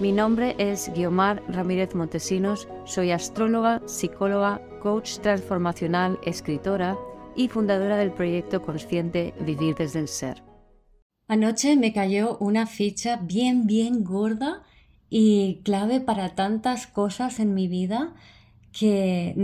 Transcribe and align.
Mi 0.00 0.10
nombre 0.10 0.56
es 0.58 0.90
Guiomar 0.92 1.40
Ramírez 1.46 1.94
Montesinos, 1.94 2.66
soy 2.84 3.12
astróloga, 3.12 3.80
psicóloga, 3.86 4.60
coach 4.82 5.18
transformacional, 5.18 6.18
escritora 6.24 6.98
y 7.36 7.46
fundadora 7.46 7.96
del 7.96 8.10
proyecto 8.10 8.60
consciente 8.60 9.34
Vivir 9.40 9.76
desde 9.76 10.00
el 10.00 10.08
Ser. 10.08 10.42
Anoche 11.28 11.76
me 11.76 11.92
cayó 11.92 12.36
una 12.38 12.66
ficha 12.66 13.20
bien, 13.22 13.68
bien 13.68 14.02
gorda 14.02 14.64
y 15.10 15.60
clave 15.62 16.00
para 16.00 16.34
tantas 16.34 16.88
cosas 16.88 17.38
en 17.38 17.54
mi 17.54 17.68
vida 17.68 18.14
que 18.72 19.36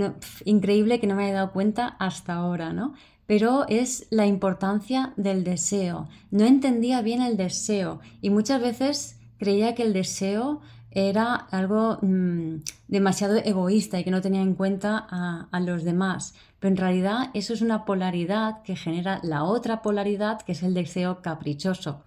increíble 0.44 0.98
que 0.98 1.06
no 1.06 1.14
me 1.14 1.26
haya 1.26 1.34
dado 1.34 1.52
cuenta 1.52 1.86
hasta 2.00 2.34
ahora, 2.34 2.72
¿no? 2.72 2.94
Pero 3.26 3.68
es 3.68 4.08
la 4.10 4.26
importancia 4.26 5.12
del 5.16 5.44
deseo. 5.44 6.08
No 6.32 6.44
entendía 6.44 7.02
bien 7.02 7.22
el 7.22 7.36
deseo 7.36 8.00
y 8.20 8.30
muchas 8.30 8.60
veces 8.60 9.19
creía 9.40 9.74
que 9.74 9.82
el 9.82 9.94
deseo 9.94 10.60
era 10.90 11.34
algo 11.34 11.98
mm, 12.02 12.56
demasiado 12.88 13.36
egoísta 13.36 13.98
y 13.98 14.04
que 14.04 14.10
no 14.10 14.20
tenía 14.20 14.42
en 14.42 14.54
cuenta 14.54 14.98
a, 14.98 15.60
los 15.60 15.82
demás. 15.82 16.34
Pero 16.58 16.72
en 16.72 16.76
realidad 16.76 17.30
eso 17.32 17.54
es 17.54 17.62
una 17.62 17.86
polaridad 17.86 18.62
que 18.62 18.76
genera 18.76 19.18
la 19.22 19.44
otra 19.44 19.80
polaridad, 19.80 20.42
que 20.42 20.52
es 20.52 20.62
el 20.62 20.74
deseo 20.74 21.22
caprichoso. 21.22 22.04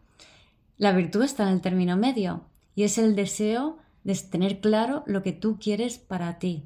La 0.78 0.92
virtud 0.92 1.24
está 1.24 1.44
en 1.44 1.50
el 1.50 1.62
término 1.62 1.98
medio 1.98 2.44
y 2.76 2.84
es 2.84 3.00
el 3.00 3.16
deseo 3.16 3.80
de 4.04 4.16
tener 4.16 4.60
claro 4.60 5.04
lo 5.08 5.24
que 5.24 5.32
tú 5.32 5.58
quieres 5.60 5.98
para 5.98 6.38
ti. 6.38 6.66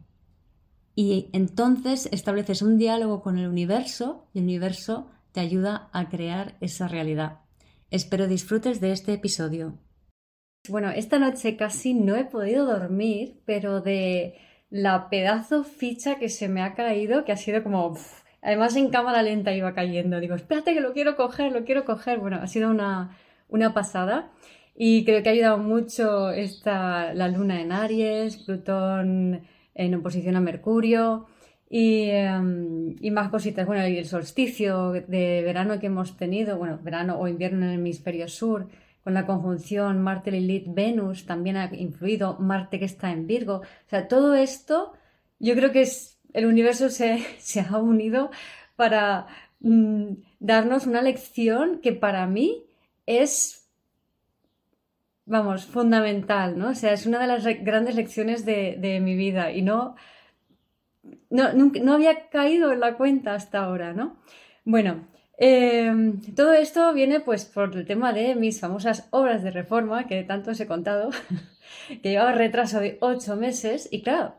Y 0.95 1.29
entonces 1.31 2.09
estableces 2.11 2.61
un 2.61 2.77
diálogo 2.77 3.21
con 3.21 3.37
el 3.37 3.47
universo 3.47 4.25
y 4.33 4.39
el 4.39 4.45
universo 4.45 5.07
te 5.31 5.39
ayuda 5.39 5.87
a 5.93 6.09
crear 6.09 6.57
esa 6.59 6.89
realidad. 6.89 7.39
Espero 7.89 8.27
disfrutes 8.27 8.81
de 8.81 8.91
este 8.91 9.13
episodio. 9.13 9.77
Bueno, 10.69 10.89
esta 10.91 11.19
noche 11.19 11.55
casi 11.55 11.93
no 11.93 12.15
he 12.15 12.25
podido 12.25 12.65
dormir, 12.65 13.41
pero 13.45 13.81
de 13.81 14.35
la 14.69 15.09
pedazo 15.09 15.63
ficha 15.63 16.15
que 16.19 16.29
se 16.29 16.47
me 16.49 16.61
ha 16.61 16.73
caído, 16.73 17.25
que 17.25 17.31
ha 17.31 17.37
sido 17.37 17.63
como... 17.63 17.97
además 18.41 18.75
en 18.75 18.89
cámara 18.89 19.23
lenta 19.23 19.53
iba 19.53 19.73
cayendo. 19.73 20.19
Digo, 20.19 20.35
espérate 20.35 20.73
que 20.73 20.81
lo 20.81 20.93
quiero 20.93 21.15
coger, 21.15 21.51
lo 21.51 21.65
quiero 21.65 21.85
coger. 21.85 22.19
Bueno, 22.19 22.39
ha 22.41 22.47
sido 22.47 22.69
una, 22.69 23.17
una 23.49 23.73
pasada. 23.73 24.31
Y 24.75 25.05
creo 25.05 25.23
que 25.23 25.29
ha 25.29 25.31
ayudado 25.31 25.57
mucho 25.57 26.29
esta, 26.31 27.13
la 27.13 27.27
luna 27.29 27.61
en 27.61 27.71
Aries, 27.71 28.37
Plutón 28.37 29.41
en 29.73 29.95
oposición 29.95 30.35
a 30.35 30.41
Mercurio 30.41 31.27
y, 31.69 32.09
em, 32.09 32.95
más 33.11 33.29
cositas. 33.29 33.65
Bueno, 33.65 33.83
el 33.83 34.05
solsticio 34.05 34.91
de 34.91 35.41
verano 35.43 35.79
que 35.79 35.87
hemos 35.87 36.17
tenido, 36.17 36.57
bueno, 36.57 36.79
verano 36.81 37.19
o 37.19 37.27
invierno 37.27 37.65
en 37.65 37.71
el 37.71 37.79
hemisferio 37.79 38.27
sur, 38.27 38.67
con 39.07 39.13
la 39.13 39.25
conjunción 39.25 40.01
Marte 40.01 40.31
Lilith 40.31 40.65
Venus 40.67 41.25
también 41.25 41.55
ha 41.55 41.73
influido, 41.73 42.37
Marte 42.39 42.77
que 42.77 42.83
está 42.83 43.09
en 43.09 43.25
Virgo. 43.25 43.61
O 43.61 43.89
sea, 43.89 44.09
todo 44.09 44.35
esto 44.35 44.91
yo 45.39 45.55
creo 45.55 45.71
que 45.71 45.83
es, 45.83 46.19
el 46.33 46.45
universo 46.45 46.89
se, 46.89 47.25
ha 47.69 47.77
unido 47.77 48.31
para 48.75 49.27
mm, 49.61 50.09
darnos 50.41 50.87
una 50.87 51.01
lección 51.01 51.79
que 51.79 51.93
para 51.93 52.27
mí 52.27 52.65
es, 53.05 53.71
vamos, 55.23 55.65
fundamental, 55.65 56.57
¿no? 56.57 56.71
O 56.71 56.75
sea, 56.75 56.91
es 56.91 57.05
una 57.05 57.19
de 57.19 57.27
las 57.27 57.45
grandes 57.63 57.95
lecciones 57.95 58.43
de, 58.43 58.99
mi 59.01 59.15
vida 59.15 59.53
y 59.53 59.61
no, 59.61 59.95
no, 61.29 61.53
no 61.53 61.93
había 61.93 62.27
caído 62.27 62.73
en 62.73 62.81
la 62.81 62.97
cuenta 62.97 63.35
hasta 63.35 63.63
ahora, 63.63 63.93
¿no? 63.93 64.17
Bueno, 64.65 65.07
Em, 65.37 66.19
todo 66.35 66.53
esto 66.53 66.93
viene 66.93 67.19
pues 67.19 67.45
por 67.45 67.75
el 67.75 67.85
tema 67.85 68.11
de 68.11 68.35
mis 68.35 68.59
famosas 68.59 69.07
obras 69.11 69.43
de 69.43 69.51
reforma 69.51 70.07
que 70.07 70.23
tanto 70.23 70.51
os 70.51 70.59
he 70.59 70.67
contado, 70.67 71.11
que 72.01 72.09
llevaba 72.09 72.31
retraso 72.31 72.79
de 72.79 72.97
ocho 73.01 73.35
meses 73.35 73.87
y 73.91 74.01
claro, 74.01 74.33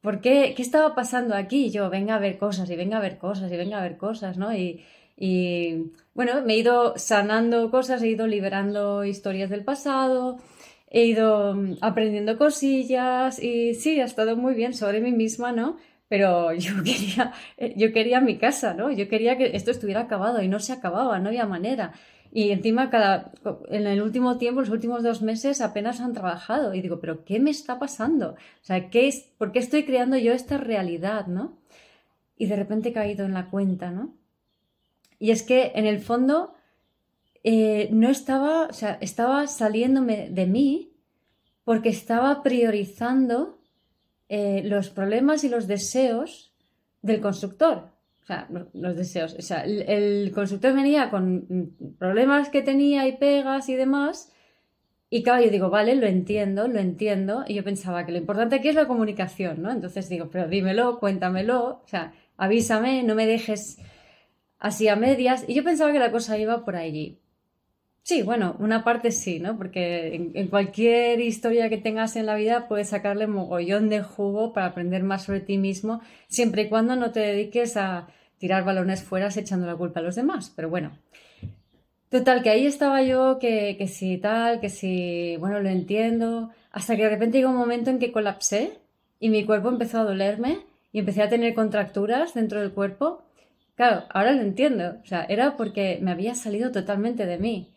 ¿por 0.00 0.20
qué? 0.20 0.54
¿Qué 0.56 0.62
estaba 0.62 0.94
pasando 0.94 1.34
aquí? 1.36 1.70
Yo 1.70 1.88
venga 1.90 2.16
a 2.16 2.18
ver 2.18 2.38
cosas 2.38 2.68
y 2.70 2.76
venga 2.76 2.98
a 2.98 3.00
ver 3.00 3.18
cosas 3.18 3.50
y 3.52 3.56
venga 3.56 3.78
a 3.78 3.82
ver 3.82 3.96
cosas, 3.96 4.36
¿no? 4.36 4.52
Y, 4.54 4.84
y 5.16 5.92
bueno, 6.14 6.42
me 6.44 6.54
he 6.54 6.58
ido 6.58 6.94
sanando 6.98 7.70
cosas, 7.70 8.02
he 8.02 8.08
ido 8.08 8.26
liberando 8.26 9.04
historias 9.04 9.50
del 9.50 9.64
pasado, 9.64 10.38
he 10.90 11.06
ido 11.06 11.54
mm, 11.54 11.78
aprendiendo 11.80 12.38
cosillas 12.38 13.42
y 13.42 13.74
sí, 13.74 14.00
ha 14.00 14.04
estado 14.04 14.36
muy 14.36 14.54
bien 14.54 14.74
sobre 14.74 15.00
mí 15.00 15.12
misma, 15.12 15.52
¿no? 15.52 15.76
Pero 16.08 16.52
yo 16.54 16.82
quería, 16.82 17.32
eh, 17.56 17.74
yo 17.76 17.92
quería 17.92 18.20
mi 18.20 18.38
casa, 18.38 18.74
¿no? 18.74 18.90
Yo 18.90 19.08
quería 19.08 19.36
que 19.36 19.56
esto 19.56 19.70
estuviera 19.70 20.00
acabado 20.00 20.42
y 20.42 20.48
no 20.48 20.60
se 20.60 20.72
acababa, 20.72 21.18
no 21.18 21.28
había 21.28 21.46
manera. 21.46 21.92
Y 22.32 22.50
encima, 22.50 22.90
cada, 22.90 23.30
en 23.68 23.86
el 23.86 24.02
último 24.02 24.38
tiempo, 24.38 24.60
los 24.60 24.70
últimos 24.70 25.04
dos 25.04 25.22
meses, 25.22 25.60
apenas 25.60 26.00
han 26.00 26.14
trabajado. 26.14 26.74
Y 26.74 26.82
digo, 26.82 26.98
¿pero 26.98 27.24
qué 27.24 27.38
me 27.38 27.50
está 27.50 27.78
pasando? 27.78 28.30
O 28.32 28.64
sea, 28.64 28.90
¿qué 28.90 29.06
es, 29.06 29.30
¿por 29.38 29.52
qué 29.52 29.60
estoy 29.60 29.84
creando 29.84 30.16
yo 30.16 30.32
esta 30.32 30.58
realidad, 30.58 31.28
no? 31.28 31.58
Y 32.36 32.46
de 32.46 32.56
repente 32.56 32.88
he 32.88 32.92
caído 32.92 33.24
en 33.24 33.34
la 33.34 33.50
cuenta, 33.50 33.92
¿no? 33.92 34.16
Y 35.20 35.30
es 35.30 35.44
que, 35.44 35.70
en 35.76 35.86
el 35.86 36.00
fondo, 36.00 36.54
eh, 37.44 37.88
no 37.92 38.08
estaba, 38.10 38.66
o 38.66 38.72
sea, 38.72 38.98
estaba 39.00 39.46
saliéndome 39.46 40.28
de 40.28 40.46
mí 40.46 40.92
porque 41.62 41.90
estaba 41.90 42.42
priorizando 42.42 43.60
eh, 44.28 44.62
los 44.64 44.90
problemas 44.90 45.44
y 45.44 45.48
los 45.48 45.66
deseos 45.66 46.52
del 47.02 47.20
constructor. 47.20 47.94
O 48.22 48.26
sea, 48.26 48.48
los 48.72 48.96
deseos. 48.96 49.36
O 49.38 49.42
sea, 49.42 49.64
el, 49.64 50.32
constructor 50.34 50.72
venía 50.74 51.10
con 51.10 51.74
problemas 51.98 52.48
que 52.48 52.62
tenía 52.62 53.06
y 53.06 53.18
pegas 53.18 53.68
y 53.68 53.74
demás. 53.74 54.32
Y 55.10 55.22
claro, 55.22 55.44
yo 55.44 55.50
digo, 55.50 55.68
vale, 55.68 55.94
lo 55.94 56.06
entiendo, 56.06 56.66
lo 56.66 56.80
entiendo. 56.80 57.44
Y 57.46 57.54
yo 57.54 57.62
pensaba 57.62 58.06
que 58.06 58.12
lo 58.12 58.18
importante 58.18 58.56
aquí 58.56 58.68
es 58.68 58.74
la 58.74 58.86
comunicación, 58.86 59.60
¿no? 59.60 59.70
Entonces 59.70 60.08
digo, 60.08 60.30
pero 60.30 60.48
dímelo, 60.48 60.98
cuéntamelo, 60.98 61.82
o 61.84 61.86
sea, 61.86 62.14
avísame, 62.38 63.02
no 63.02 63.14
me 63.14 63.26
dejes 63.26 63.78
así 64.58 64.88
a 64.88 64.96
medias. 64.96 65.44
Y 65.46 65.54
yo 65.54 65.62
pensaba 65.62 65.92
que 65.92 65.98
la 65.98 66.10
cosa 66.10 66.38
iba 66.38 66.64
por 66.64 66.76
allí. 66.76 67.20
Sí, 68.04 68.20
bueno, 68.20 68.54
una 68.58 68.84
parte 68.84 69.10
sí, 69.12 69.40
¿no? 69.40 69.56
Porque 69.56 70.14
en, 70.34 70.48
cualquier 70.48 71.20
historia 71.20 71.70
que 71.70 71.78
tengas 71.78 72.16
en 72.16 72.26
la 72.26 72.34
vida 72.34 72.68
puedes 72.68 72.90
sacarle 72.90 73.26
mogollón 73.26 73.88
de 73.88 74.02
jugo 74.02 74.52
para 74.52 74.66
aprender 74.66 75.02
más 75.02 75.24
sobre 75.24 75.40
ti 75.40 75.56
mismo, 75.56 76.02
siempre 76.28 76.62
y 76.62 76.68
cuando 76.68 76.96
no 76.96 77.12
te 77.12 77.20
dediques 77.20 77.78
a 77.78 78.08
tirar 78.36 78.62
balones 78.62 79.02
fuera 79.02 79.28
echando 79.34 79.66
la 79.66 79.76
culpa 79.76 80.00
a 80.00 80.02
los 80.02 80.16
demás. 80.16 80.52
Pero 80.54 80.68
bueno, 80.68 80.98
total, 82.10 82.42
que 82.42 82.50
ahí 82.50 82.66
estaba 82.66 83.02
yo, 83.02 83.38
que, 83.38 83.76
que 83.78 83.88
sí 83.88 84.18
tal, 84.18 84.60
que 84.60 84.68
sí, 84.68 85.36
bueno, 85.38 85.60
lo 85.60 85.70
entiendo, 85.70 86.50
hasta 86.72 86.96
que 86.96 87.04
de 87.04 87.10
repente 87.10 87.38
llegó 87.38 87.50
un 87.52 87.56
momento 87.56 87.88
en 87.88 87.98
que 87.98 88.12
colapsé 88.12 88.80
y 89.18 89.30
mi 89.30 89.46
cuerpo 89.46 89.70
empezó 89.70 90.00
a 90.00 90.04
dolerme 90.04 90.58
y 90.92 90.98
empecé 90.98 91.22
a 91.22 91.30
tener 91.30 91.54
contracturas 91.54 92.34
dentro 92.34 92.60
del 92.60 92.72
cuerpo. 92.72 93.22
Claro, 93.76 94.04
ahora 94.10 94.32
lo 94.32 94.42
entiendo, 94.42 94.96
o 95.02 95.06
sea, 95.06 95.24
era 95.24 95.56
porque 95.56 95.98
me 96.02 96.10
había 96.10 96.34
salido 96.34 96.70
totalmente 96.70 97.24
de 97.24 97.38
mí 97.38 97.73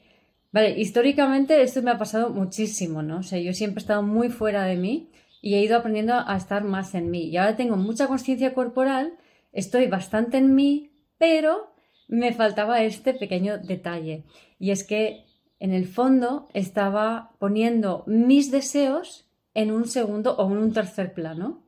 Vale, 0.52 0.80
históricamente 0.80 1.62
esto 1.62 1.82
me 1.82 1.92
ha 1.92 1.98
pasado 1.98 2.30
muchísimo, 2.30 3.02
¿no? 3.02 3.20
O 3.20 3.24
sea, 3.24 3.40
yo 3.40 3.54
siempre 3.54 3.80
he 3.80 3.84
estado 3.84 4.02
muy 4.02 4.30
fuera 4.30 4.64
de 4.64 4.78
mí 4.78 5.10
y 5.42 5.56
he 5.56 5.62
ido 5.62 5.78
aprendiendo 5.78 6.14
a 6.14 6.36
estar 6.38 6.64
más 6.64 6.96
en 6.96 7.12
mí. 7.12 7.26
Y 7.26 7.38
ahora 7.38 7.56
tengo 7.56 7.76
mucha 7.76 8.08
conciencia 8.08 8.54
corporal, 8.54 9.14
estoy 9.52 9.88
bastante 9.88 10.38
en 10.38 10.56
mí, 10.56 10.92
pero 11.18 11.74
me 12.08 12.34
faltaba 12.34 12.82
este 12.82 13.14
pequeño 13.14 13.58
detalle. 13.58 14.24
Y 14.60 14.72
es 14.72 14.84
que 14.84 15.26
en 15.60 15.74
el 15.74 15.88
fondo 15.88 16.48
estaba 16.54 17.32
poniendo 17.40 18.04
mis 18.08 18.52
deseos 18.52 19.28
en 19.54 19.72
un 19.72 19.88
segundo 19.88 20.36
o 20.38 20.52
en 20.52 20.58
un 20.58 20.74
tercer 20.74 21.14
plano. 21.14 21.64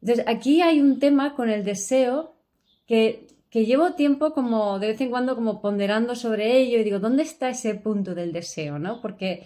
Entonces, 0.00 0.24
aquí 0.28 0.62
hay 0.62 0.80
un 0.80 0.98
tema 0.98 1.34
con 1.34 1.50
el 1.50 1.64
deseo 1.64 2.36
que 2.86 3.26
que 3.50 3.66
llevo 3.66 3.94
tiempo 3.94 4.32
como 4.32 4.78
de 4.78 4.88
vez 4.88 5.00
en 5.00 5.10
cuando 5.10 5.34
como 5.34 5.60
ponderando 5.60 6.14
sobre 6.14 6.58
ello 6.58 6.78
y 6.78 6.84
digo, 6.84 7.00
¿dónde 7.00 7.24
está 7.24 7.50
ese 7.50 7.74
punto 7.74 8.14
del 8.14 8.32
deseo? 8.32 8.78
¿no? 8.78 9.00
Porque 9.00 9.44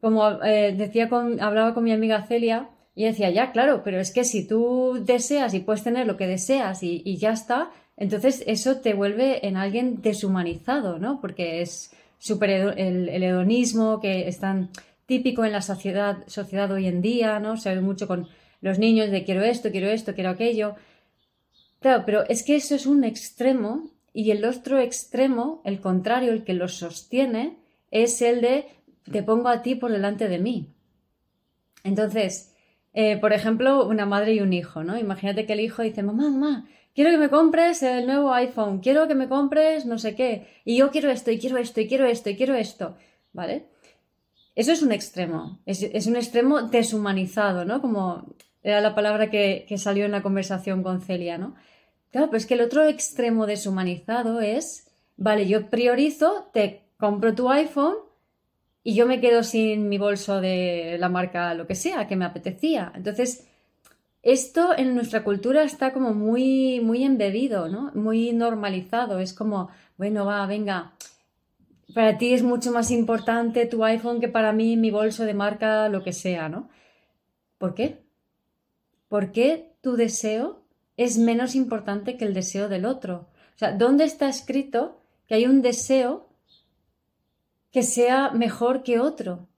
como 0.00 0.42
eh, 0.42 0.74
decía 0.76 1.08
con, 1.08 1.40
hablaba 1.40 1.74
con 1.74 1.84
mi 1.84 1.92
amiga 1.92 2.26
Celia 2.26 2.70
y 2.94 3.04
decía, 3.04 3.30
ya, 3.30 3.52
claro, 3.52 3.82
pero 3.82 3.98
es 3.98 4.12
que 4.12 4.24
si 4.24 4.46
tú 4.46 4.98
deseas 5.04 5.54
y 5.54 5.60
puedes 5.60 5.82
tener 5.82 6.06
lo 6.06 6.16
que 6.16 6.26
deseas 6.26 6.82
y, 6.82 7.16
ya 7.16 7.32
está, 7.32 7.70
entonces 7.96 8.44
eso 8.46 8.76
te 8.76 8.94
vuelve 8.94 9.46
en 9.46 9.56
alguien 9.56 10.02
deshumanizado, 10.02 10.98
¿no? 10.98 11.20
Porque 11.20 11.62
es 11.62 11.92
súper 12.18 12.50
el, 12.50 13.08
el, 13.08 13.22
hedonismo, 13.22 14.00
que 14.00 14.28
están 14.28 14.70
típico 15.06 15.44
en 15.44 15.52
la 15.52 15.62
sociedad, 15.62 16.18
sociedad 16.26 16.70
hoy 16.70 16.86
en 16.86 17.00
día, 17.00 17.38
¿no? 17.38 17.56
Se 17.56 17.74
ve 17.74 17.80
mucho 17.80 18.06
con 18.06 18.28
los 18.60 18.78
niños 18.78 19.10
de 19.10 19.24
quiero 19.24 19.42
esto, 19.42 19.70
quiero 19.70 19.88
esto, 19.88 20.14
quiero 20.14 20.30
aquello. 20.30 20.74
Claro, 21.82 22.04
pero 22.06 22.24
es 22.28 22.42
que 22.44 22.56
eso 22.56 22.74
es 22.74 22.86
un 22.86 23.04
extremo 23.04 23.90
y 24.14 24.30
el 24.30 24.44
otro 24.44 24.78
extremo, 24.78 25.60
el 25.64 25.80
contrario, 25.80 26.32
el 26.32 26.44
que 26.44 26.54
lo 26.54 26.68
sostiene, 26.68 27.58
es 27.90 28.22
el 28.22 28.40
de 28.40 28.68
te 29.10 29.22
pongo 29.22 29.48
a 29.48 29.62
ti 29.62 29.74
por 29.74 29.90
delante 29.90 30.28
de 30.28 30.38
mí. 30.38 30.68
Entonces, 31.84 32.54
eh, 32.94 33.16
por 33.16 33.32
ejemplo, 33.32 33.86
una 33.86 34.06
madre 34.06 34.34
y 34.34 34.40
un 34.40 34.52
hijo, 34.52 34.84
¿no? 34.84 34.98
Imagínate 34.98 35.44
que 35.44 35.54
el 35.54 35.60
hijo 35.60 35.82
dice, 35.82 36.02
mamá, 36.02 36.30
mamá, 36.30 36.68
quiero 36.94 37.10
que 37.10 37.18
me 37.18 37.30
compres 37.30 37.82
el 37.82 38.06
nuevo 38.06 38.32
iPhone, 38.32 38.80
quiero 38.80 39.08
que 39.08 39.14
me 39.14 39.28
compres 39.28 39.86
no 39.86 39.98
sé 39.98 40.14
qué, 40.14 40.46
y 40.64 40.76
yo 40.76 40.90
quiero 40.90 41.10
esto, 41.10 41.30
y 41.30 41.38
quiero 41.38 41.56
esto, 41.58 41.80
y 41.80 41.88
quiero 41.88 42.06
esto, 42.06 42.30
y 42.30 42.36
quiero 42.36 42.54
esto, 42.54 42.96
¿vale? 43.32 43.66
Eso 44.54 44.72
es 44.72 44.82
un 44.82 44.92
extremo, 44.92 45.60
es, 45.64 46.06
un 46.06 46.16
extremo 46.16 46.62
deshumanizado, 46.62 47.64
¿no? 47.64 47.80
Como 47.80 48.34
era 48.62 48.80
la 48.80 48.94
palabra 48.94 49.30
que, 49.30 49.64
que, 49.68 49.78
salió 49.78 50.04
en 50.04 50.12
la 50.12 50.22
conversación 50.22 50.82
con 50.82 51.00
Celia, 51.00 51.38
¿no? 51.38 51.54
Claro, 52.10 52.28
pero 52.28 52.36
es 52.36 52.46
que 52.46 52.54
el 52.54 52.60
otro 52.60 52.84
extremo 52.84 53.46
deshumanizado 53.46 54.40
es, 54.40 54.90
vale, 55.16 55.48
yo 55.48 55.70
priorizo, 55.70 56.50
te 56.52 56.82
compro 56.98 57.34
tu 57.34 57.50
iPhone 57.50 57.96
y 58.84 58.94
yo 58.94 59.06
me 59.06 59.20
quedo 59.20 59.42
sin 59.42 59.88
mi 59.88 59.98
bolso 59.98 60.40
de 60.40 60.96
la 60.98 61.08
marca 61.08 61.54
lo 61.54 61.66
que 61.66 61.74
sea, 61.74 62.06
que 62.06 62.16
me 62.16 62.24
apetecía. 62.24 62.92
Entonces, 62.94 63.48
esto 64.22 64.76
en 64.76 64.94
nuestra 64.94 65.24
cultura 65.24 65.62
está 65.62 65.92
como 65.92 66.14
muy, 66.14 66.80
muy 66.80 67.04
embebido, 67.04 67.68
¿no? 67.68 67.90
Muy 67.94 68.32
normalizado. 68.32 69.18
Es 69.18 69.32
como, 69.32 69.70
bueno, 69.96 70.26
va, 70.26 70.46
venga, 70.46 70.92
para 71.94 72.18
ti 72.18 72.32
es 72.32 72.42
mucho 72.42 72.72
más 72.72 72.90
importante 72.90 73.66
tu 73.66 73.84
iPhone 73.84 74.20
que 74.20 74.28
para 74.28 74.52
mí 74.52 74.76
mi 74.76 74.90
bolso 74.90 75.24
de 75.24 75.34
marca, 75.34 75.88
lo 75.88 76.02
que 76.02 76.12
sea, 76.12 76.48
¿no? 76.48 76.68
¿Por 77.58 77.74
qué? 77.74 78.02
¿Por 79.12 79.30
qué 79.30 79.76
tu 79.82 79.96
deseo 79.96 80.62
es 80.96 81.18
menos 81.18 81.54
importante 81.54 82.16
que 82.16 82.24
el 82.24 82.32
deseo 82.32 82.70
del 82.70 82.86
otro? 82.86 83.28
O 83.54 83.58
sea, 83.58 83.72
¿dónde 83.72 84.04
está 84.04 84.26
escrito 84.26 85.02
que 85.26 85.34
hay 85.34 85.44
un 85.44 85.60
deseo 85.60 86.30
que 87.70 87.82
sea 87.82 88.30
mejor 88.30 88.82
que 88.82 89.00
otro? 89.00 89.48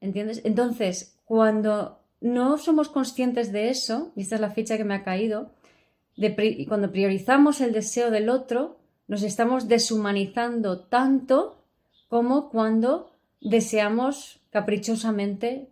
¿Entiendes? 0.00 0.40
Entonces, 0.42 1.16
cuando 1.24 2.00
no 2.20 2.58
somos 2.58 2.88
conscientes 2.88 3.52
de 3.52 3.70
eso, 3.70 4.10
y 4.16 4.22
esta 4.22 4.34
es 4.34 4.40
la 4.40 4.50
ficha 4.50 4.76
que 4.76 4.82
me 4.82 4.94
ha 4.94 5.04
caído, 5.04 5.52
cuando 6.66 6.90
priorizamos 6.90 7.60
el 7.60 7.72
deseo 7.72 8.10
del 8.10 8.28
otro, 8.28 8.80
nos 9.06 9.22
estamos 9.22 9.68
deshumanizando 9.68 10.80
tanto 10.80 11.62
como 12.08 12.50
cuando 12.50 13.12
deseamos 13.40 14.40
caprichosamente 14.50 15.70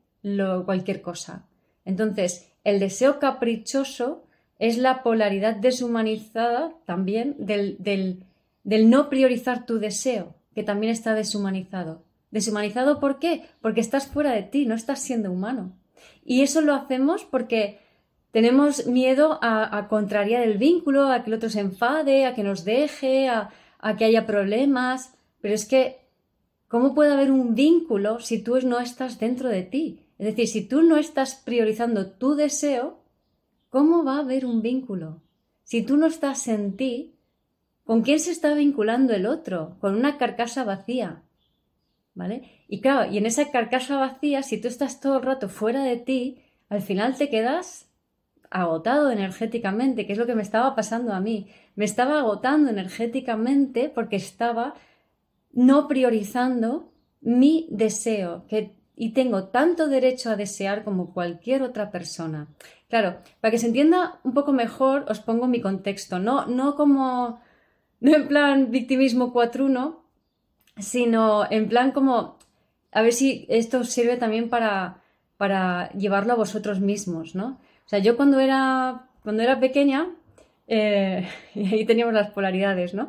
cualquier 0.65 1.03
cosa. 1.03 1.49
Entonces, 1.85 2.47
el 2.65 2.81
deseo 2.81 3.19
caprichoso 3.19 4.25
es 4.59 4.77
la 4.77 5.03
polaridad 5.03 5.57
deshumanizada 5.57 6.75
también 6.85 7.35
del, 7.39 7.77
del, 7.79 8.91
no 8.91 9.09
priorizar 9.09 9.65
tu 9.65 9.79
deseo, 9.79 10.35
que 10.55 10.63
también 10.63 10.93
está 10.93 11.15
deshumanizado. 11.15 12.05
¿Deshumanizado 12.31 13.01
por 13.01 13.19
qué? 13.19 13.49
Porque 13.63 13.81
estás 13.81 14.07
fuera 14.07 14.33
de 14.33 14.43
ti, 14.43 14.67
no 14.67 14.75
estás 14.75 15.01
siendo 15.01 15.33
humano. 15.33 15.73
Y 16.25 16.43
eso 16.43 16.61
lo 16.61 16.75
hacemos 16.75 17.25
porque 17.25 17.81
tenemos 18.33 18.87
miedo 18.87 19.39
a, 19.43 19.87
contrariar 19.89 20.43
el 20.43 20.59
vínculo, 20.59 21.09
a 21.09 21.25
que 21.25 21.31
el 21.31 21.37
otro 21.37 21.49
se 21.49 21.61
enfade, 21.61 22.27
a 22.27 22.35
que 22.35 22.45
nos 22.45 22.65
deje, 22.65 23.29
a, 23.29 23.51
a 23.79 23.97
que 23.97 24.05
haya 24.05 24.27
problemas. 24.27 25.15
Pero 25.41 25.55
es 25.55 25.65
que, 25.65 26.01
¿cómo 26.69 26.95
puede 26.95 27.15
haber 27.15 27.33
un 27.33 27.55
vínculo 27.55 28.21
si 28.21 28.43
tú 28.43 28.61
no 28.61 28.79
estás 28.79 29.19
dentro 29.19 29.49
de 29.49 29.63
ti? 29.63 30.05
Es 30.21 30.27
decir, 30.27 30.49
si 30.49 30.69
tú 30.69 30.83
no 30.83 30.99
estás 30.99 31.35
priorizando 31.35 32.11
tu 32.11 32.35
deseo, 32.35 32.99
¿cómo 33.71 34.05
va 34.05 34.17
a 34.17 34.21
haber 34.21 34.45
un 34.45 34.61
vínculo? 34.61 35.23
Si 35.65 35.81
tú 35.81 35.97
no 35.97 36.05
estás 36.05 36.47
en 36.47 36.77
ti, 36.77 37.15
¿con 37.85 38.03
quién 38.03 38.21
se 38.21 38.31
está 38.31 38.53
vinculando 38.53 39.15
el 39.15 39.25
otro? 39.25 39.79
Con 39.81 39.97
una 39.97 40.19
carcasa 40.19 40.63
vacía. 40.63 41.23
¿Vale? 42.13 42.65
Y 42.69 42.83
claro, 42.83 43.11
y 43.11 43.17
en 43.17 43.25
esa 43.25 43.51
carcasa 43.51 43.97
vacía, 43.97 44.43
si 44.43 44.61
tú 44.61 44.69
estás 44.69 45.01
todo 45.01 45.17
el 45.17 45.23
rato 45.23 45.49
fuera 45.49 45.85
de 45.85 45.97
ti, 45.97 46.43
al 46.69 46.83
final 46.83 47.17
te 47.17 47.31
quedas 47.31 47.89
agotado 48.51 49.11
energéticamente, 49.11 50.07
que 50.07 50.13
es 50.13 50.19
lo 50.19 50.27
que 50.27 50.35
me 50.35 50.43
estaba 50.43 50.77
pasando 50.77 51.15
a 51.15 51.21
mí. 51.21 51.49
Me 51.77 51.87
estaba 51.87 52.19
agotando 52.19 52.69
energéticamente 52.69 53.89
porque 53.89 54.17
estaba 54.17 54.75
no 55.51 55.89
priorizando 55.89 56.93
mi 57.23 57.69
deseo, 57.71 58.45
que, 58.49 58.80
y 59.01 59.15
tengo 59.15 59.45
tanto 59.45 59.89
derecho 59.89 60.29
a 60.29 60.37
desear 60.37 60.85
como 60.85 61.15
cualquier 61.15 61.63
otra 61.63 61.91
persona. 61.91 62.49
Claro, 62.91 63.17
para 63.41 63.51
que 63.51 63.59
se 63.59 63.67
entienda 63.67 64.21
un 64.25 64.35
poco 64.35 64.53
mejor, 64.53 65.07
os 65.09 65.21
pongo 65.21 65.47
mi 65.47 65.63
contexto, 65.63 66.19
no, 66.19 66.45
no 66.45 66.77
como, 66.77 67.41
no 68.01 68.15
en 68.15 68.29
plan 68.29 68.71
victimismo 68.71 69.33
4-1, 69.33 69.97
sino 70.77 71.51
en 71.51 71.71
plan 71.71 71.93
como, 71.93 72.37
a 72.93 73.01
ver 73.01 73.15
si 73.15 73.47
esto 73.49 73.85
sirve 73.85 74.19
también 74.19 74.51
para, 74.51 75.03
para 75.39 75.89
llevarlo 75.93 76.35
a 76.35 76.37
vosotros 76.37 76.81
mismos, 76.81 77.35
¿no? 77.35 77.59
O 77.87 77.89
sea, 77.89 78.01
yo 78.01 78.19
cuando 78.19 78.39
era, 78.39 79.09
cuando 79.23 79.43
era 79.43 79.61
pequeña, 79.61 80.09
eh, 80.69 81.27
y 81.55 81.75
ahí 81.75 81.87
teníamos 81.87 82.13
las 82.13 82.33
polaridades, 82.33 82.93
¿no? 82.93 83.09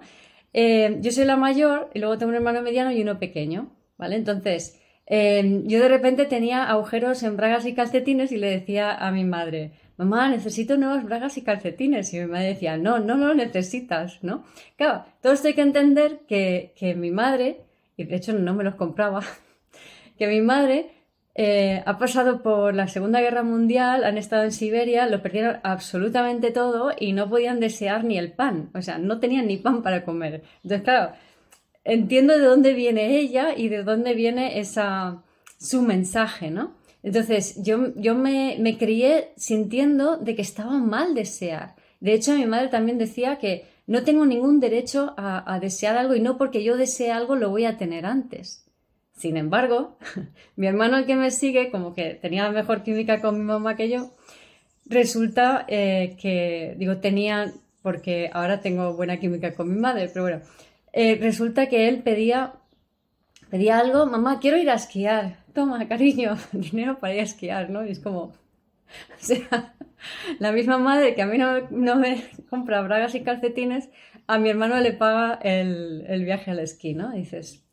Eh, 0.54 1.00
yo 1.02 1.12
soy 1.12 1.26
la 1.26 1.36
mayor 1.36 1.90
y 1.94 2.00
luego 2.00 2.18
tengo 2.18 2.30
un 2.30 2.38
hermano 2.38 2.62
mediano 2.62 2.94
y 2.94 3.02
uno 3.02 3.20
pequeño, 3.20 3.76
¿vale? 3.98 4.16
Entonces, 4.16 4.81
eh, 5.06 5.62
yo 5.66 5.80
de 5.80 5.90
repente 5.90 6.26
tenía 6.26 6.70
agujeros 6.70 7.24
en 7.24 7.38
bragas 7.38 7.66
y 7.66 7.74
calcetines 7.74 8.32
y 8.32 8.38
le 8.38 8.50
decía 8.50 8.94
a 8.94 9.12
mi 9.12 9.24
madre, 9.24 9.72
mamá, 9.98 10.30
necesito 10.30 10.78
nuevas 10.78 11.04
bragas 11.04 11.38
y 11.38 11.44
calcetines. 11.44 12.14
Y 12.14 12.20
mi 12.20 12.28
madre 12.28 12.48
decía, 12.48 12.78
no, 12.78 13.00
no 13.00 13.16
lo 13.18 13.34
necesitas, 13.34 14.20
¿no? 14.24 14.44
Claro, 14.78 15.06
todo 15.22 15.34
esto 15.34 15.48
hay 15.48 15.54
que 15.54 15.62
entender 15.62 16.22
que, 16.28 16.74
que 16.76 16.96
mi 16.96 17.12
madre, 17.12 17.62
y 17.98 18.06
de 18.06 18.16
hecho 18.16 18.34
no 18.34 18.54
me 18.54 18.64
los 18.64 18.76
compraba, 18.76 19.22
que 20.18 20.28
mi 20.28 20.42
madre 20.42 20.92
eh, 21.34 21.82
ha 21.86 21.98
pasado 21.98 22.42
por 22.42 22.76
la 22.76 22.88
Segunda 22.88 23.22
Guerra 23.22 23.44
Mundial, 23.44 24.04
han 24.04 24.18
estado 24.18 24.44
en 24.44 24.52
Siberia, 24.52 25.08
lo 25.08 25.22
perdieron 25.22 25.60
absolutamente 25.64 26.52
todo 26.52 26.92
y 26.98 27.14
no 27.14 27.30
podían 27.30 27.60
desear 27.60 28.04
ni 28.04 28.18
el 28.18 28.34
pan, 28.34 28.70
o 28.74 28.82
sea, 28.82 28.98
no 28.98 29.20
tenían 29.20 29.48
ni 29.48 29.58
pan 29.58 29.82
para 29.82 30.04
comer. 30.04 30.44
Entonces, 30.64 30.82
claro, 30.82 31.14
entiendo 31.84 32.38
de 32.38 32.46
dónde 32.46 32.74
viene 32.74 33.18
ella 33.18 33.56
y 33.56 33.70
de 33.70 33.84
dónde 33.84 34.14
viene 34.14 34.60
esa, 34.60 35.24
su 35.58 35.82
mensaje, 35.82 36.52
¿no? 36.52 36.76
Entonces, 37.04 37.62
yo, 37.64 37.94
yo 37.96 38.16
me, 38.16 38.58
me 38.60 38.78
crié 38.78 39.34
sintiendo 39.36 40.18
de 40.18 40.36
que 40.36 40.42
estaba 40.44 40.78
mal 40.78 41.16
desear. 41.16 41.76
De 42.00 42.14
hecho, 42.14 42.36
mi 42.36 42.46
madre 42.46 42.68
también 42.68 42.98
decía 42.98 43.38
que 43.38 43.66
no 43.88 44.04
tengo 44.04 44.26
ningún 44.26 44.60
derecho 44.60 45.14
a, 45.18 45.60
desear 45.60 45.98
algo 45.98 46.16
y 46.16 46.22
no 46.22 46.38
porque 46.38 46.64
yo 46.64 46.78
desee 46.78 47.12
algo 47.12 47.36
lo 47.36 47.50
voy 47.50 47.66
a 47.66 47.78
tener 47.78 48.06
antes. 48.06 48.66
Sin 49.16 49.38
embargo, 49.38 49.98
mi 50.56 50.68
hermano 50.68 50.98
el 50.98 51.06
que 51.06 51.16
me 51.16 51.30
sigue, 51.30 51.72
como 51.72 51.94
que 51.94 52.16
tenía 52.16 52.44
la 52.44 52.52
mejor 52.52 52.84
química 52.84 53.22
con 53.22 53.38
mi 53.38 53.44
mamá 53.44 53.76
que 53.76 53.90
yo, 53.90 54.12
resulta 54.86 55.66
eh, 55.68 56.16
que, 56.22 56.76
digo, 56.78 56.98
tenía, 56.98 57.54
porque 57.82 58.30
ahora 58.34 58.62
tengo 58.62 58.94
buena 58.94 59.20
química 59.20 59.54
con 59.54 59.70
mi 59.70 59.80
madre, 59.80 60.10
pero 60.14 60.24
bueno, 60.24 60.42
eh, 60.94 61.18
resulta 61.20 61.68
que 61.70 61.88
él 61.88 62.04
pedía, 62.04 62.54
pedía 63.50 63.80
algo, 63.80 64.06
mamá, 64.06 64.40
quiero 64.40 64.58
ir 64.58 64.70
a 64.70 64.76
esquiar, 64.76 65.38
toma, 65.54 65.88
cariño, 65.88 66.36
dinero 66.52 67.00
para 67.00 67.14
ir 67.14 67.20
a 67.22 67.24
esquiar, 67.24 67.70
¿no? 67.70 67.86
Y 67.86 67.92
es 67.92 68.00
como, 68.00 68.22
o 68.22 68.34
sea, 69.18 69.76
la 70.40 70.52
misma 70.52 70.78
madre 70.78 71.16
que 71.16 71.22
a 71.22 71.28
mí 71.28 71.38
no, 71.38 71.96
me 71.96 72.24
compra 72.50 72.82
bragas 72.82 73.16
y 73.16 73.22
calcetines, 73.22 73.90
a 74.28 74.38
mi 74.38 74.50
hermano 74.50 74.80
le 74.80 74.94
paga 74.94 75.40
el, 75.42 76.06
el 76.08 76.24
viaje 76.26 76.52
al 76.52 76.60
esquí, 76.60 76.94
¿no? 76.94 77.12
Dices, 77.12 77.64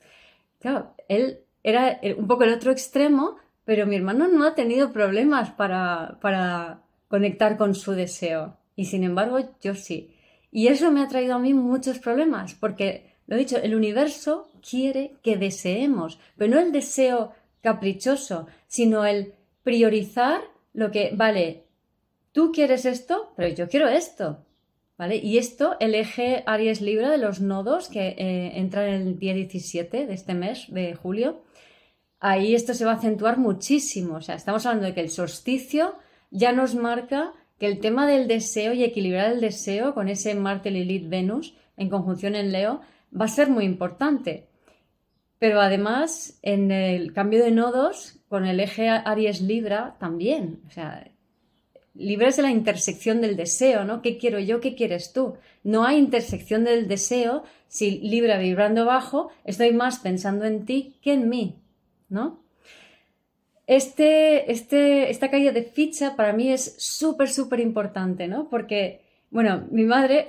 Claro, 0.61 0.95
él 1.09 1.41
era 1.63 2.01
un 2.17 2.27
poco 2.27 2.45
el 2.45 2.53
otro 2.53 2.73
extremo, 2.73 3.37
pero 3.65 3.87
mi 3.87 3.97
hermano 3.97 4.29
no 4.29 4.45
ha 4.45 4.55
tenido 4.55 4.93
problemas 4.93 5.51
para, 5.51 6.19
para 6.21 6.83
conectar 7.09 7.57
con 7.57 7.75
su 7.75 7.93
deseo. 7.93 8.57
Y 8.75 8.87
sin 8.87 9.05
embargo, 9.05 9.39
yo 9.61 9.75
sí. 9.75 10.15
Y 10.51 10.69
eso 10.69 10.91
me 10.91 11.03
ha 11.03 11.09
traído 11.09 11.35
a 11.35 11.39
mí 11.39 11.55
muchos 11.55 11.99
problemas, 11.99 12.55
porque, 12.55 13.08
lo 13.29 13.37
he 13.37 13.41
dicho, 13.41 13.59
el 13.59 13.75
universo 13.75 14.51
quiere 14.69 15.13
que 15.23 15.37
deseemos, 15.37 16.19
pero 16.37 16.55
no 16.55 16.61
el 16.61 16.73
deseo 16.73 17.33
caprichoso, 17.61 18.47
sino 18.67 19.05
el 19.05 19.35
priorizar 19.63 20.41
lo 20.73 20.91
que, 20.91 21.13
vale, 21.15 21.65
tú 22.33 22.53
quieres 22.53 22.87
esto, 22.87 23.35
pero 23.37 23.55
yo 23.55 23.69
quiero 23.69 23.87
esto. 23.87 24.45
¿Vale? 24.97 25.17
Y 25.17 25.39
esto, 25.39 25.77
el 25.79 25.95
eje 25.95 26.43
Aries 26.47 26.81
Libra 26.81 27.09
de 27.09 27.19
los 27.19 27.41
nodos 27.41 27.89
que 27.89 28.17
eh, 28.19 28.59
entra 28.59 28.89
en 28.89 29.03
el 29.03 29.19
día 29.19 29.33
17 29.33 30.07
de 30.07 30.13
este 30.13 30.35
mes 30.35 30.65
de 30.69 30.95
julio, 30.95 31.43
ahí 32.19 32.55
esto 32.55 32.75
se 32.75 32.85
va 32.85 32.93
a 32.93 32.97
acentuar 32.97 33.39
muchísimo. 33.39 34.17
O 34.17 34.21
sea, 34.21 34.35
estamos 34.35 34.67
hablando 34.67 34.87
de 34.87 34.95
que 34.95 35.03
el 35.03 35.11
solsticio 35.11 35.95
ya 36.31 36.51
nos 36.51 36.75
marca 36.75 37.33
que 37.59 37.67
el 37.67 37.79
tema 37.79 38.09
del 38.09 38.27
deseo 38.27 38.73
y 38.73 38.83
equilibrar 38.83 39.31
el 39.31 39.41
deseo 39.41 39.95
con 39.95 40.09
ese 40.09 40.35
Marte 40.35 40.73
Lilith 40.73 41.09
Venus 41.09 41.55
en 41.77 41.91
conjunción 41.91 42.35
en 42.35 42.51
Leo 42.51 42.81
va 43.13 43.27
a 43.27 43.29
ser 43.29 43.51
muy 43.51 43.65
importante. 43.65 44.47
Pero 45.39 45.61
además, 45.61 46.39
en 46.43 46.71
el 46.71 47.13
cambio 47.13 47.45
de 47.45 47.53
nodos, 47.53 48.19
con 48.29 48.47
el 48.47 48.61
eje 48.61 48.89
Aries 48.89 49.41
Libra 49.41 49.97
también. 50.01 50.61
O 50.67 50.71
sea, 50.71 51.11
Libra 51.95 52.29
es 52.29 52.39
la 52.39 52.51
intersección 52.51 53.21
del 53.21 53.37
deseo, 53.37 53.85
¿no? 53.85 54.03
¿Qué 54.03 54.19
quiero 54.19 54.39
yo? 54.39 54.61
¿Qué 54.61 54.75
quieres 54.75 55.13
tú? 55.13 55.35
No 55.65 55.85
hay 55.85 55.99
intersección 55.99 56.65
del 56.65 56.89
deseo 56.89 57.45
si 57.69 57.99
Libra 58.01 58.39
vibrando 58.39 58.85
bajo, 58.87 59.31
estoy 59.45 59.73
más 59.73 59.99
pensando 59.99 60.45
en 60.45 60.65
ti 60.65 60.97
que 61.03 61.13
en 61.13 61.29
mí, 61.29 61.57
¿no? 62.09 62.43
Este, 63.67 64.51
este, 64.51 65.11
esta 65.11 65.31
caída 65.31 65.53
de 65.53 65.63
ficha 65.63 66.17
para 66.17 66.33
mí 66.33 66.51
es 66.51 66.77
súper, 66.79 67.29
súper 67.29 67.61
importante, 67.61 68.27
¿no? 68.27 68.49
Porque, 68.49 69.03
bueno, 69.31 69.67
mi 69.71 69.85
madre 69.85 70.25